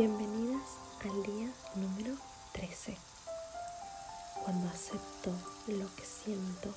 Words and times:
Bienvenidas 0.00 0.78
al 1.04 1.22
día 1.24 1.52
número 1.74 2.16
13. 2.52 2.96
Cuando 4.42 4.66
acepto 4.70 5.30
lo 5.66 5.94
que 5.94 6.06
siento, 6.06 6.70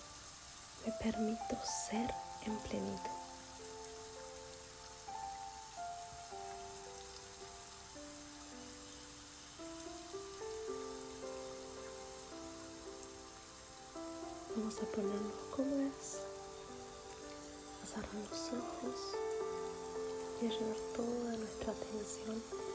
me 0.86 0.91
permito 1.02 1.55
ser 1.88 2.13
en 2.46 2.57
plenitud. 2.57 2.99
Vamos 14.58 14.77
a 14.80 14.85
ponernos 14.94 15.34
cómodas, 15.55 16.20
a 17.84 17.88
cerrar 17.88 18.16
los 18.16 18.48
ojos 18.49 18.99
y 20.41 20.45
a 20.45 20.49
llevar 20.49 20.77
toda 20.94 21.38
nuestra 21.38 21.71
atención 21.71 22.73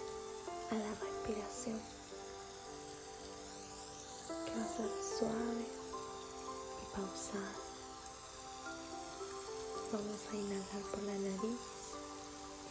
a 0.71 0.75
la 0.75 0.95
respiración, 1.01 1.81
que 4.45 4.53
va 4.55 4.65
a 4.65 4.77
ser 4.77 4.91
suave 5.19 5.67
y 6.83 6.97
pausada. 6.97 7.55
Vamos 9.93 10.21
a 10.31 10.37
inhalar 10.37 10.83
por 10.91 11.03
la 11.05 11.15
nariz 11.15 11.61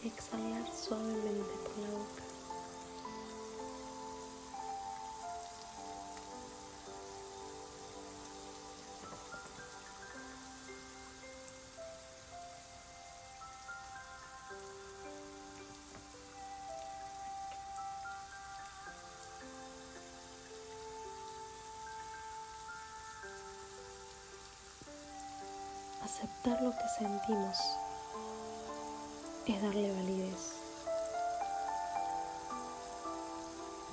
y 0.04 0.08
exhalar 0.08 0.64
suavemente 0.72 1.56
por 1.64 1.78
la 1.78 1.90
boca. 1.90 2.37
Aceptar 26.08 26.62
lo 26.62 26.70
que 26.70 26.88
sentimos 26.98 27.58
es 29.46 29.62
darle 29.62 29.92
validez. 29.92 30.52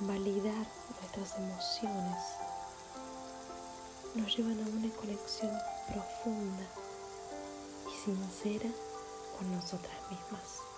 Validar 0.00 0.66
nuestras 0.98 1.36
emociones 1.36 2.22
nos 4.14 4.34
llevan 4.34 4.58
a 4.64 4.68
una 4.70 4.94
conexión 4.96 5.52
profunda 5.92 6.64
y 7.86 8.04
sincera 8.04 8.70
con 9.36 9.52
nosotras 9.54 9.96
mismas. 10.10 10.75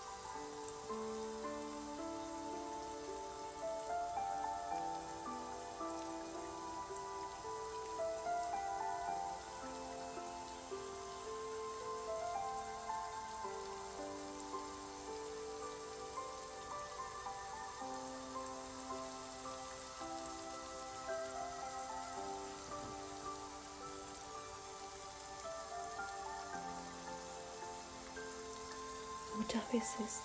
Muchas 29.59 29.73
veces 29.73 30.21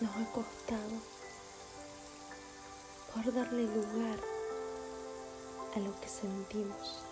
nos 0.00 0.10
ha 0.10 0.32
costado 0.32 0.90
poder 3.14 3.32
darle 3.32 3.62
lugar 3.62 4.18
a 5.76 5.78
lo 5.78 6.00
que 6.00 6.08
sentimos, 6.08 7.04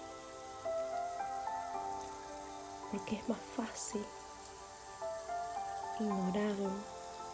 porque 2.91 3.17
es 3.17 3.29
más 3.29 3.39
fácil 3.57 4.05
ignorarlo, 6.01 6.71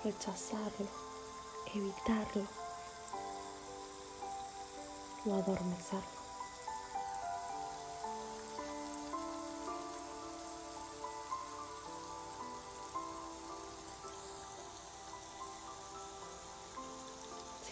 rechazarlo, 0.05 0.87
evitarlo 1.75 2.47
o 5.25 5.35
adormecerlo. 5.35 6.16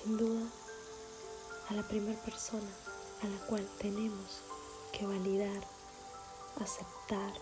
Sin 0.05 0.19
duda 0.19 0.43
a 1.71 1.75
la 1.75 1.83
primera 1.83 2.21
persona 2.21 2.69
a 3.23 3.27
la 3.27 3.39
cual 3.47 3.67
tenemos 3.79 4.43
que 4.93 5.07
validar, 5.07 5.63
aceptar 6.61 7.33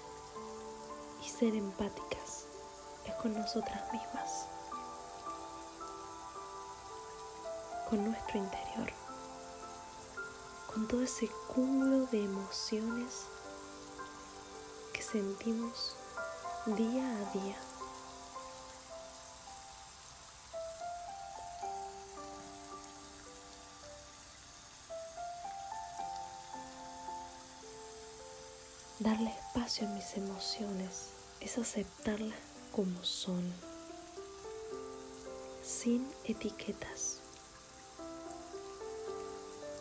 y 1.25 1.28
ser 1.28 1.55
empáticas 1.56 2.45
es 3.05 3.15
con 3.15 3.34
nosotras 3.34 3.93
mismas, 3.93 4.47
con 7.91 8.05
nuestro 8.05 8.39
interior, 8.39 8.93
con 10.73 10.87
todo 10.87 11.03
ese 11.03 11.29
cúmulo 11.53 12.06
de 12.06 12.25
emociones 12.25 13.25
que 14.93 15.03
sentimos 15.03 15.97
día 16.67 17.05
a 17.05 17.33
día. 17.33 17.72
Darle 29.03 29.31
espacio 29.31 29.89
a 29.89 29.91
mis 29.91 30.17
emociones 30.17 31.09
es 31.41 31.59
aceptarlas 31.59 32.39
como 32.71 33.03
son, 33.03 33.43
sin 35.61 36.07
etiquetas, 36.23 37.19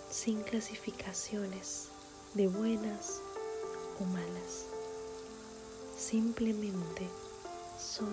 sin 0.10 0.42
clasificaciones 0.42 1.90
de 2.34 2.48
buenas 2.48 3.22
o 4.00 4.06
malas. 4.06 4.66
Simplemente 6.00 7.08
son 7.78 8.12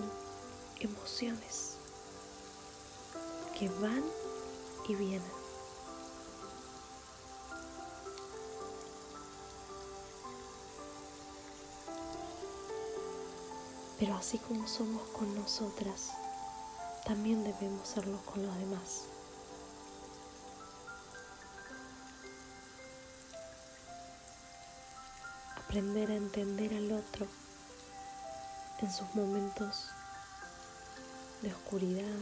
emociones 0.79 1.77
que 3.57 3.67
van 3.81 4.03
y 4.87 4.93
vienen. 4.93 5.48
Pero 13.99 14.15
así 14.15 14.37
como 14.37 14.65
somos 14.65 15.01
con 15.09 15.35
nosotras, 15.35 16.11
también 17.05 17.43
debemos 17.43 17.85
serlo 17.85 18.17
con 18.23 18.45
los 18.45 18.57
demás. 18.57 19.03
Aprender 25.57 26.11
a 26.11 26.15
entender 26.15 26.73
al 26.73 26.93
otro 26.93 27.27
en 28.81 28.91
sus 28.91 29.13
momentos 29.13 29.89
de 31.41 31.53
oscuridad, 31.53 32.17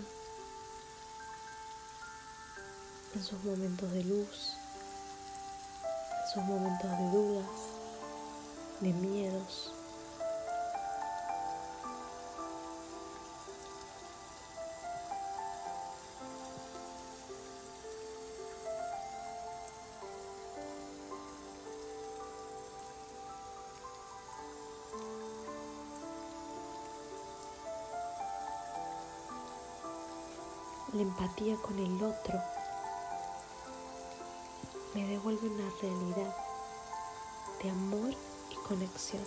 en 3.14 3.24
sus 3.24 3.44
momentos 3.44 3.92
de 3.92 4.04
luz, 4.04 4.58
en 6.24 6.34
sus 6.34 6.44
momentos 6.44 6.90
de 6.90 7.12
dudas, 7.12 7.50
de 8.82 8.94
miedos. 8.94 9.77
La 30.94 31.02
empatía 31.02 31.56
con 31.58 31.78
el 31.80 32.02
otro 32.02 32.40
me 34.94 35.06
devuelve 35.06 35.48
una 35.48 35.70
realidad 35.82 36.36
de 37.62 37.70
amor 37.70 38.14
y 38.50 38.56
conexión. 38.68 39.24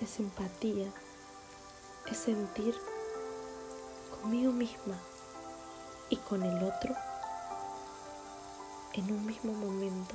Es 0.00 0.18
empatía, 0.18 0.92
es 2.10 2.18
sentir 2.18 2.74
conmigo 4.22 4.52
misma 4.52 4.96
y 6.08 6.16
con 6.16 6.44
el 6.44 6.62
otro 6.62 6.94
en 8.92 9.10
un 9.10 9.26
mismo 9.26 9.52
momento. 9.52 10.14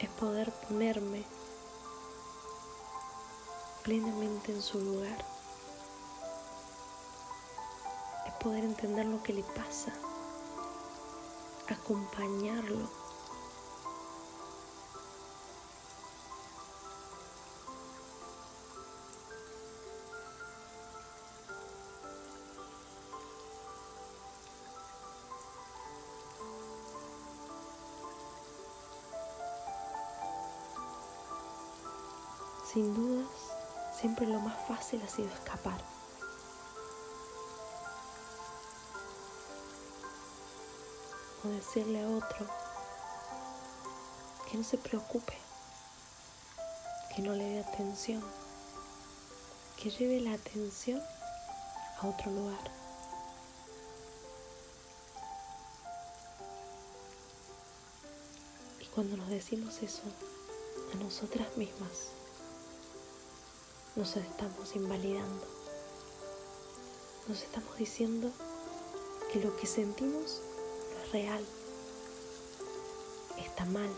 Es 0.00 0.08
poder 0.10 0.50
ponerme 0.50 1.24
plenamente 3.84 4.50
en 4.52 4.62
su 4.62 4.80
lugar. 4.80 5.24
Es 8.26 8.32
poder 8.34 8.64
entender 8.64 9.06
lo 9.06 9.22
que 9.22 9.34
le 9.34 9.44
pasa, 9.44 9.92
acompañarlo 11.68 13.01
Sin 32.72 32.94
dudas, 32.94 33.28
siempre 33.94 34.26
lo 34.26 34.40
más 34.40 34.56
fácil 34.66 35.02
ha 35.02 35.08
sido 35.08 35.28
escapar. 35.28 35.78
O 41.44 41.48
decirle 41.48 42.02
a 42.02 42.08
otro 42.08 42.46
que 44.50 44.56
no 44.56 44.64
se 44.64 44.78
preocupe, 44.78 45.36
que 47.14 47.20
no 47.20 47.34
le 47.34 47.44
dé 47.44 47.60
atención, 47.60 48.24
que 49.76 49.90
lleve 49.90 50.20
la 50.20 50.32
atención 50.32 51.02
a 52.00 52.06
otro 52.06 52.30
lugar. 52.30 52.70
Y 58.80 58.86
cuando 58.86 59.18
nos 59.18 59.28
decimos 59.28 59.82
eso 59.82 60.04
a 60.94 60.96
nosotras 60.96 61.54
mismas, 61.58 62.12
nos 63.96 64.16
estamos 64.16 64.74
invalidando. 64.74 65.46
Nos 67.28 67.42
estamos 67.42 67.76
diciendo 67.76 68.30
que 69.32 69.40
lo 69.40 69.54
que 69.56 69.66
sentimos 69.66 70.40
no 70.94 71.04
es 71.04 71.12
real, 71.12 71.44
está 73.38 73.64
mal. 73.66 73.90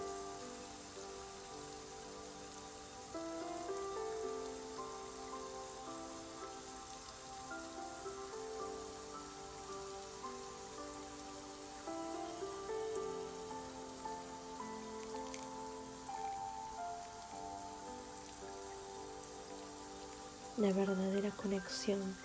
La 20.57 20.73
verdadera 20.73 21.33
conexión 21.33 22.17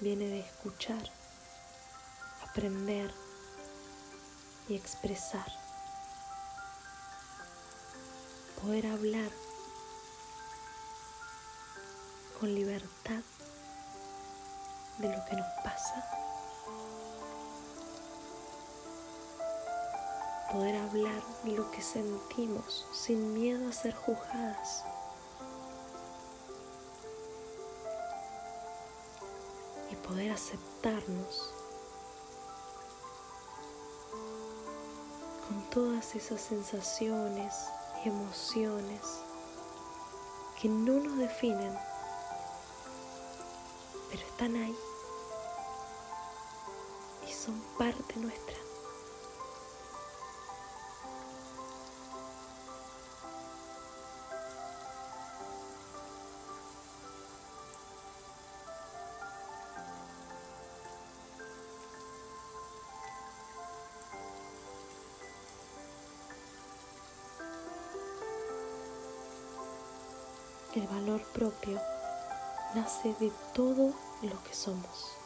viene 0.00 0.26
de 0.26 0.40
escuchar, 0.40 1.02
aprender 2.48 3.12
y 4.70 4.74
expresar. 4.74 5.44
Poder 8.58 8.86
hablar 8.86 9.30
con 12.40 12.54
libertad 12.54 13.20
de 14.96 15.08
lo 15.08 15.24
que 15.26 15.36
nos 15.36 15.46
pasa. 15.62 16.08
Poder 20.50 20.76
hablar 20.76 21.22
lo 21.44 21.70
que 21.70 21.82
sentimos 21.82 22.86
sin 22.94 23.34
miedo 23.34 23.68
a 23.68 23.72
ser 23.72 23.94
juzgadas. 23.94 24.84
Poder 29.96 30.32
aceptarnos 30.32 31.52
con 35.46 35.62
todas 35.70 36.14
esas 36.14 36.40
sensaciones 36.40 37.54
y 38.04 38.08
emociones 38.08 39.00
que 40.60 40.68
no 40.68 40.94
nos 40.94 41.18
definen, 41.18 41.76
pero 44.10 44.22
están 44.22 44.56
ahí 44.56 44.76
y 47.28 47.32
son 47.32 47.60
parte 47.78 48.14
nuestra. 48.16 48.61
El 70.74 70.86
valor 70.86 71.20
propio 71.34 71.78
nace 72.74 73.14
de 73.20 73.30
todo 73.52 73.92
lo 74.22 74.42
que 74.42 74.54
somos. 74.54 75.21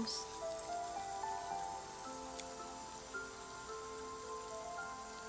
Busquemos 0.00 0.26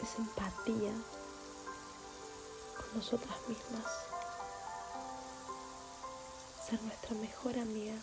esa 0.01 0.18
empatía 0.18 0.94
con 2.78 2.98
nosotras 2.98 3.38
mismas, 3.48 3.86
ser 6.68 6.82
nuestra 6.84 7.16
mejor 7.16 7.58
amiga. 7.60 7.96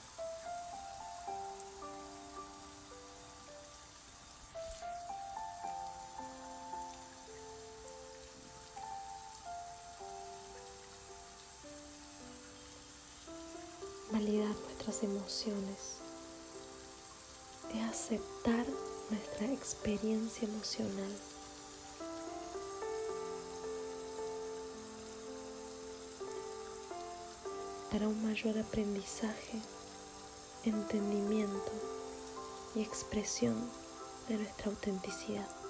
validar 14.10 14.56
nuestras 14.64 15.02
emociones 15.02 15.97
es 17.75 17.82
aceptar 17.84 18.66
nuestra 19.10 19.52
experiencia 19.52 20.48
emocional. 20.48 21.12
Para 27.90 28.08
un 28.08 28.22
mayor 28.22 28.58
aprendizaje, 28.58 29.60
entendimiento 30.64 31.72
y 32.75 32.82
expresión 32.82 33.56
de 34.28 34.37
nuestra 34.37 34.70
autenticidad. 34.70 35.67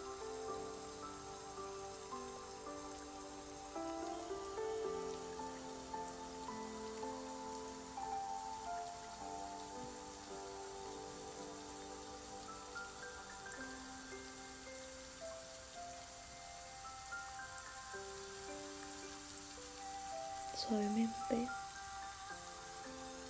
Suavemente 20.58 21.48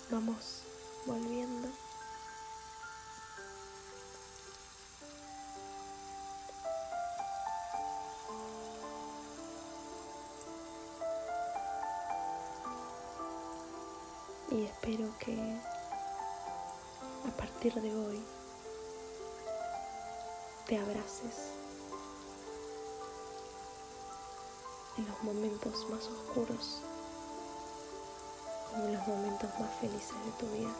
vamos 0.09 0.63
volviendo. 1.05 1.67
Y 14.49 14.63
espero 14.65 15.15
que 15.19 15.61
a 17.27 17.37
partir 17.37 17.75
de 17.75 17.95
hoy 17.95 18.25
te 20.65 20.79
abraces 20.79 21.51
en 24.97 25.07
los 25.07 25.23
momentos 25.23 25.87
más 25.91 26.07
oscuros 26.07 26.81
en 28.75 28.93
los 28.93 29.07
momentos 29.07 29.49
más 29.59 29.71
felices 29.79 30.15
de 30.25 30.31
tu 30.39 30.47
vida. 30.51 30.71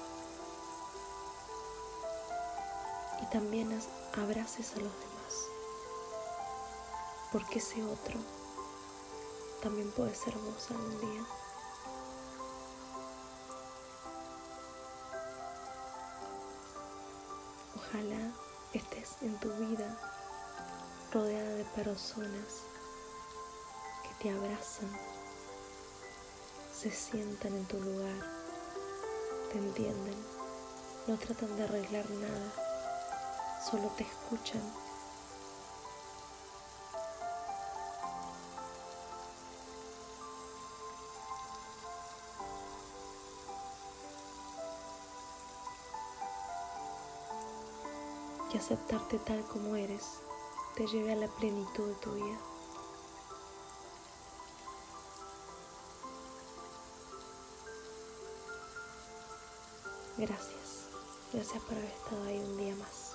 Y 3.21 3.25
también 3.27 3.69
abraces 4.13 4.71
a 4.73 4.79
los 4.79 4.93
demás, 4.99 5.47
porque 7.31 7.59
ese 7.59 7.83
otro 7.83 8.19
también 9.61 9.91
puede 9.91 10.15
ser 10.15 10.33
vos 10.37 10.71
algún 10.71 10.99
día. 11.01 11.25
Ojalá 17.75 18.31
estés 18.73 19.21
en 19.21 19.37
tu 19.39 19.51
vida 19.55 19.97
rodeada 21.11 21.55
de 21.55 21.65
personas 21.65 22.63
que 24.03 24.23
te 24.23 24.29
abrazan, 24.29 24.91
se 26.79 26.91
sientan 26.91 27.53
en 27.57 27.65
tu 27.65 27.77
lugar, 27.77 28.15
te 29.51 29.57
entienden, 29.57 30.15
no 31.07 31.17
tratan 31.17 31.53
de 31.57 31.65
arreglar 31.65 32.09
nada, 32.09 32.53
solo 33.69 33.91
te 33.97 34.05
escuchan 34.05 34.61
que 48.49 48.57
aceptarte 48.57 49.19
tal 49.19 49.45
como 49.47 49.75
eres 49.75 50.21
te 50.77 50.87
lleve 50.87 51.11
a 51.11 51.17
la 51.17 51.27
plenitud 51.27 51.89
de 51.89 51.95
tu 51.95 52.13
vida. 52.13 52.48
Gracias, 60.19 60.89
gracias 61.31 61.63
por 61.63 61.77
haber 61.77 61.89
estado 61.91 62.23
ahí 62.25 62.39
un 62.39 62.57
día 62.57 62.75
más. 62.75 63.08